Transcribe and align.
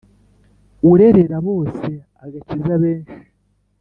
Urerera 0.91 1.37
bose 1.47 1.89
agakiza 2.23 2.73
benshi 2.83 3.21